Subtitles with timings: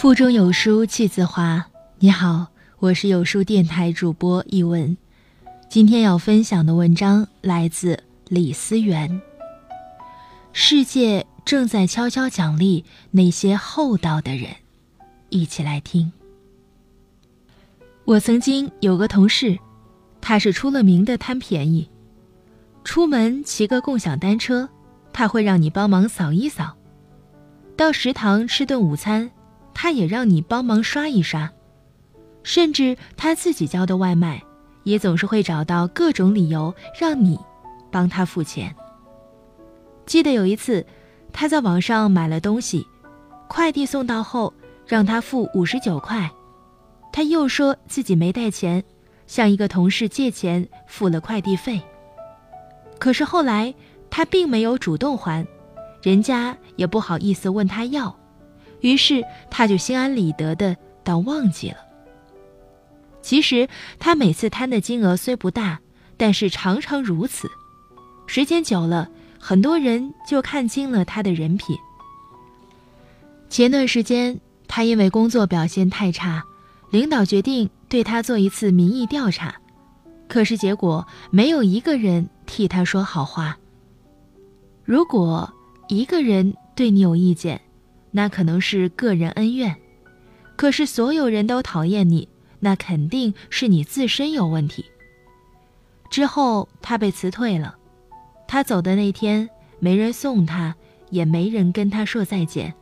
[0.00, 1.66] 腹中有书气自华。
[1.98, 2.46] 你好，
[2.78, 4.96] 我是有书电台主播一文。
[5.68, 9.20] 今天要分享的文章来自李思源。
[10.52, 14.54] 世界正在悄悄奖励那些厚道的人，
[15.30, 16.12] 一起来听。
[18.04, 19.58] 我曾经有个同事，
[20.20, 21.90] 他是出了名的贪便宜。
[22.84, 24.68] 出门骑个共享单车，
[25.12, 26.76] 他会让你帮忙扫一扫；
[27.76, 29.28] 到食堂吃顿午餐。
[29.80, 31.48] 他也让你帮忙刷一刷，
[32.42, 34.42] 甚至他自己叫的外卖，
[34.82, 37.38] 也总是会找到各种理由让你
[37.88, 38.74] 帮他付钱。
[40.04, 40.84] 记得有一次，
[41.32, 42.84] 他在网上买了东西，
[43.46, 44.52] 快递送到后
[44.84, 46.28] 让他付五十九块，
[47.12, 48.82] 他又说自己没带钱，
[49.28, 51.80] 向一个同事借钱付了快递费。
[52.98, 53.72] 可是后来
[54.10, 55.46] 他并没有主动还，
[56.02, 58.12] 人家也不好意思问他要。
[58.80, 61.76] 于是他就心安理得的当忘记了。
[63.20, 65.80] 其实他每次贪的金额虽不大，
[66.16, 67.48] 但是常常如此。
[68.26, 71.76] 时间久了，很多人就看清了他的人品。
[73.50, 76.44] 前段时间，他因为工作表现太差，
[76.90, 79.54] 领导决定对他做一次民意调查，
[80.28, 83.58] 可是结果没有一个人替他说好话。
[84.84, 85.52] 如果
[85.88, 87.60] 一个人对你有意见，
[88.10, 89.76] 那可能是个人恩怨，
[90.56, 92.28] 可是所有人都讨厌你，
[92.60, 94.84] 那肯定是你自身有问题。
[96.10, 97.76] 之后他被辞退了，
[98.46, 99.48] 他走的那天
[99.78, 100.74] 没人送他，
[101.10, 102.74] 也没人跟他说再见，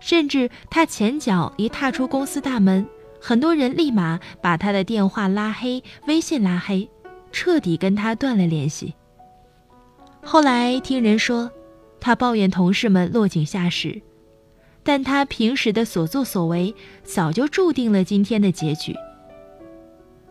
[0.00, 2.84] 甚至他前脚一踏出公司大门，
[3.20, 6.90] 很多人立马把他的电话拉黑、微信拉黑，
[7.30, 8.94] 彻底跟他断了联系。
[10.22, 11.50] 后来听人说，
[12.00, 14.02] 他抱怨同事们落井下石。
[14.84, 18.94] 但他平时的所作所为，早就注定了今天的结局。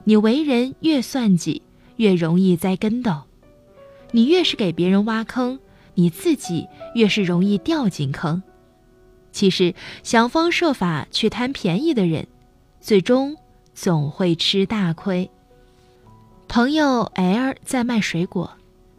[0.03, 1.63] 你为人越算计，
[1.95, 3.23] 越容易栽跟斗；
[4.11, 5.59] 你越是给别人挖坑，
[5.95, 8.43] 你自己越是容易掉进坑。
[9.31, 12.27] 其实，想方设法去贪便宜的人，
[12.79, 13.35] 最终
[13.73, 15.31] 总会吃大亏。
[16.47, 18.51] 朋友 L 在卖水果，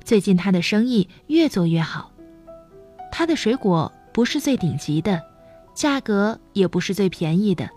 [0.03, 2.11] 最近他的生意越做越好。
[3.13, 5.23] 他的水果不是最顶级的。
[5.75, 7.69] 价格也不是最便宜的，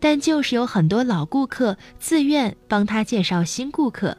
[0.00, 4.16] 但就是有很多老顾客自愿帮他介绍新顾客。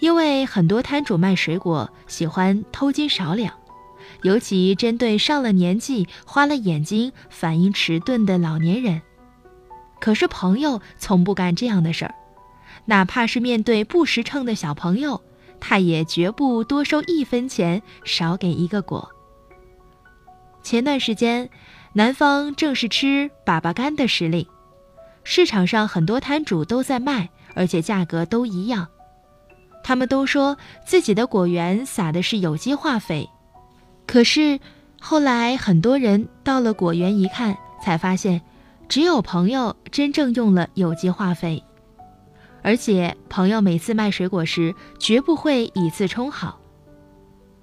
[0.00, 3.54] 因为很多摊主卖水果喜欢偷斤少两，
[4.22, 9.02] 尤其针对上了年纪、花了眼睛、反应迟钝的老年人。
[10.00, 12.14] 可是朋友从不干这样的事儿，
[12.86, 15.20] 哪怕是面对不识秤的小朋友，
[15.60, 19.10] 他也绝不多收一分钱，少给一个果。
[20.62, 21.48] 前段时间，
[21.92, 24.46] 南方正是吃粑粑干的时令，
[25.24, 28.86] 市场上很多摊主都在卖，而且价格都一样。
[29.82, 33.28] 他们都说自己的果园撒的是有机化肥，
[34.06, 34.60] 可是
[35.00, 38.42] 后来很多人到了果园一看，才发现
[38.88, 41.64] 只有朋友真正用了有机化肥，
[42.62, 46.59] 而且朋友每次卖水果时绝不会以次充好。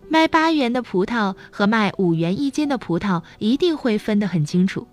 [0.09, 4.87] 卖八元的葡萄和卖五元一斤的葡萄一定会分得很清楚，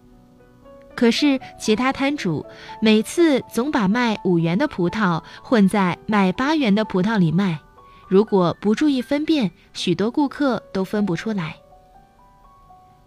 [0.94, 2.44] 可是其他摊主
[2.82, 7.60] 每次总把卖五元的葡萄混在卖八元的葡萄里卖，
[8.08, 11.56] 如果不注意分辨，许多顾客都分不出来。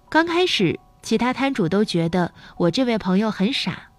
[0.09, 3.89] 刚开始，其他摊主都觉得我这位朋友很傻，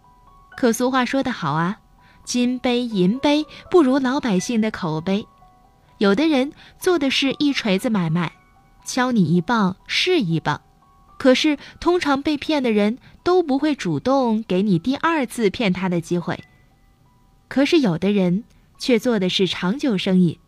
[0.57, 1.79] 可俗话说得好啊，
[2.25, 5.27] 金杯银杯不如老百姓的口碑。
[5.99, 8.33] 有的人做的是一锤子买卖，
[8.85, 10.61] 敲你一棒是一棒，
[11.19, 16.43] 可是通常被骗的人都不会主动给你第二次骗他的机会。
[17.49, 18.45] 可是有的人
[18.79, 20.39] 却做的是长久生意，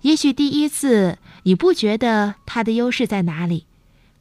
[0.00, 3.66] 也许第一次你不觉得他的优势在哪里，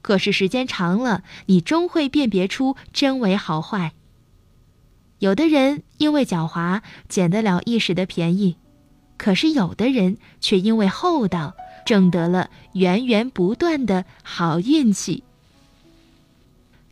[0.02, 3.94] 可是时间长了，你终会辨别出真伪好坏。
[5.20, 8.58] 有的人因为狡猾，捡得了一时的便宜。
[9.18, 11.56] 可是有的人却因为厚道，
[11.86, 15.24] 挣得了源源不断的好运气。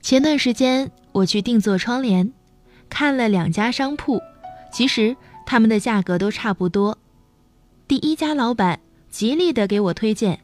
[0.02, 2.32] 前段时间我去定做窗帘，
[2.90, 4.22] 看了两家商铺，
[4.72, 5.16] 其实
[5.46, 6.98] 他们的价格都差不多。
[7.88, 8.80] 第一家老板
[9.10, 10.40] 极力的给我推荐，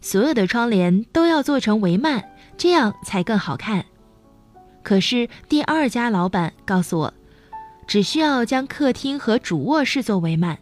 [0.00, 2.22] 所有的窗帘都要做成帷幔，
[2.58, 3.86] 这样才更好看。
[4.82, 7.14] 可是第二家老板告诉我，
[7.86, 10.56] 只需要将客厅和主卧室做帷幔。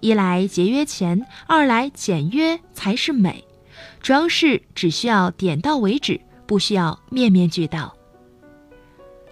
[0.00, 3.44] 一来节约钱，二来简约才是美。
[4.00, 7.94] 装饰只需要点到为止，不需要面面俱到。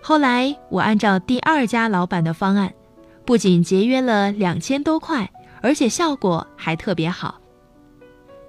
[0.03, 2.73] 后来我按照第二家老板的方案，
[3.25, 5.29] 不仅节约了两千多块，
[5.63, 7.41] 而且效果还特别好。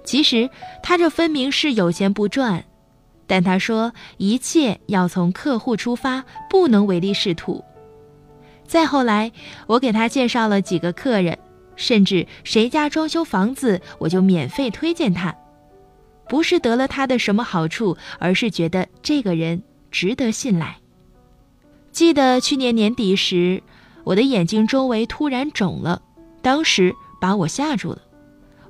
[0.04, 0.48] 其实
[0.82, 2.64] 他这分明是有钱不赚，
[3.26, 7.64] 但他说一切要从客户出发，不能唯利是图。
[8.66, 9.32] 再后来，
[9.66, 11.36] 我给他介绍了几个客人，
[11.78, 15.34] 甚至谁家装修房子，我就免费推荐他。
[16.28, 20.76] 不是得了他的什么好处，而是觉得这个人值得信赖。
[21.90, 23.62] 记得去年年底时，
[24.04, 26.02] 我的眼睛周围突然肿了，
[26.42, 28.02] 当时把我吓住了。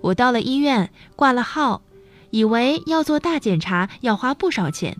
[0.01, 1.83] 我到了医院挂了号，
[2.31, 4.97] 以为要做大检查要花不少钱，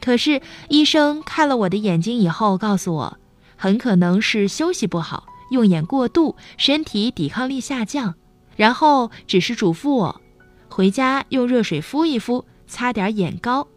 [0.00, 3.18] 可是医生看了我的眼睛以后告诉我，
[3.56, 8.14] 很可能是休息不好，用眼过度，身体抵抗力下降，
[8.56, 10.20] 然后只是嘱咐我，
[10.68, 13.68] 回家用热水敷一敷，擦点眼膏，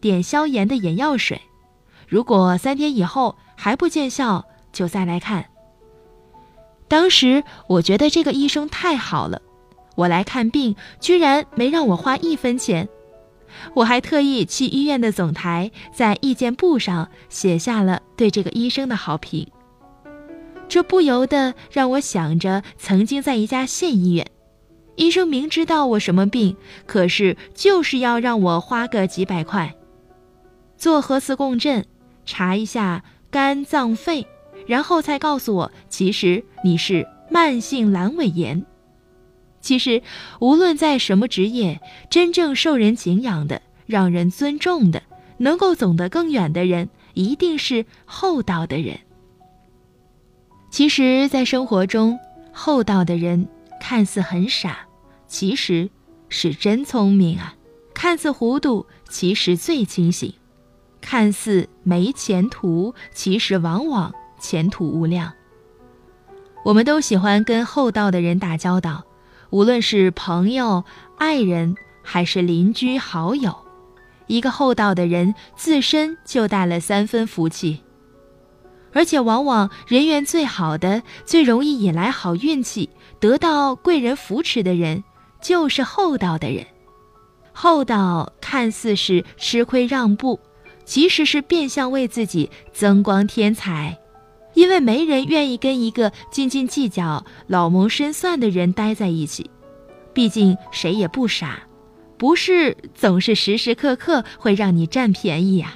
[0.00, 1.42] 点消炎的眼药水。
[2.08, 5.46] 如果三天以后还不见效，就再来看。
[6.88, 9.42] 当时我觉得这个医生太好了，
[9.96, 12.88] 我来看病居然没让我花一分钱，
[13.74, 19.48] 我还特意去医院的总台，在意见簿上写下了对这个医生的好评。
[20.68, 24.26] 这不由得让我想着曾经在一家县医院，
[24.96, 29.74] 医生明知道我什么病，可是就是要让我花个几百块
[30.76, 31.84] 做核磁共振。
[32.28, 34.26] 查一下肝脏肺，
[34.66, 38.66] 然后才告诉我，其实你是慢性阑尾炎。
[39.60, 40.02] 其实，
[40.40, 41.80] 无论在什么职业，
[42.10, 45.04] 真正受人敬仰的、让人尊重的、
[45.38, 48.98] 能够走得更远的人，一定是厚道的人。
[50.76, 52.20] 其实，在生活中，
[52.52, 53.48] 厚道的人
[53.80, 54.80] 看似很傻，
[55.26, 55.88] 其实
[56.28, 57.54] 是真聪明啊；
[57.94, 60.34] 看似糊涂，其实最清醒。
[61.00, 65.32] 看似没前途，其实往往前途无量。
[66.62, 69.06] 我们都喜欢跟厚道的人打交道，
[69.48, 70.84] 无论是朋友、
[71.16, 73.56] 爱人，还是邻居好友。
[74.26, 77.80] 一个厚道的人，自身就带了三分福气，
[78.96, 82.88] 而且往往人缘最好的、最容易引来好运气、
[83.20, 85.04] 得到贵人扶持的人，
[85.42, 86.64] 就是厚道的人。
[87.52, 90.40] 厚道看似是吃亏让步。
[90.86, 93.98] 其实是变相为自己增光添彩，
[94.54, 99.50] 因为没人愿意跟一个斤斤计较、老谋深算的人待在一起。
[100.14, 101.58] 毕竟谁也不傻，
[102.16, 105.74] 不是总是时时刻刻会让你占便宜呀。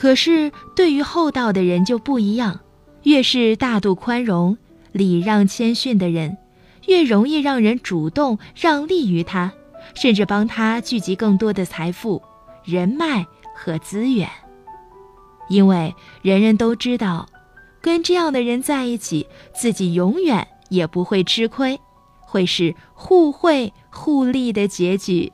[0.00, 2.60] 可是对于厚道的人就不一样，
[3.02, 4.56] 越是大度宽容、
[4.92, 6.38] 礼让谦逊的人，
[6.86, 9.52] 越容易让人主动让利于他，
[9.94, 12.22] 甚至帮他聚集更多的财富、
[12.64, 13.26] 人脉。
[13.62, 14.26] 和资源，
[15.50, 17.28] 因为人人都知道，
[17.82, 21.78] 跟这样的人在一起，自己永远也不会吃亏，
[22.20, 25.30] 会是互惠互利的结局。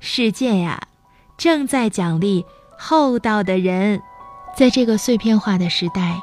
[0.00, 0.88] 世界呀，
[1.36, 2.42] 正在奖励
[2.78, 4.00] 厚道的人。
[4.56, 6.16] 在这个碎片化的时代，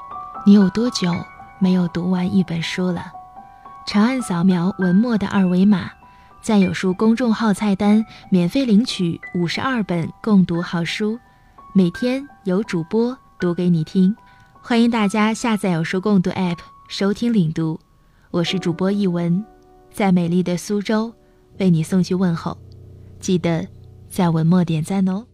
[0.46, 1.14] 你有多久
[1.60, 3.12] 没有读完一本书了？
[3.86, 5.92] 长按扫描文末的二维码。
[6.42, 11.20] 在有书公众号菜单免费领取五十二本共读好书，
[11.72, 14.16] 每天有主播读给你听。
[14.60, 17.80] 欢迎大家下载有书共读 App 收听领读。
[18.32, 19.46] 我是主播一文，
[19.92, 21.14] 在美丽的苏州
[21.60, 22.58] 为你送去问候。
[23.20, 23.68] 记得
[24.10, 25.26] 在文末点赞哦。